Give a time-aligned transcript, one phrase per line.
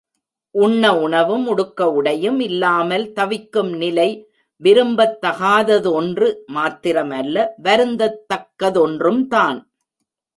[0.55, 4.07] உண்ண உணவும் உடுக்க உடையும் இல்லாமல் தவிக்கும் நிலை
[4.61, 9.59] விரும்பத்தகாததொன்று மாத்திரம் அல்ல, வருந்தத் தக்கதொன்றும்தான்.